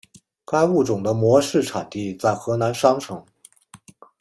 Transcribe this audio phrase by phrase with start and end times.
[0.45, 3.23] 该物种的模式产地在河南商城。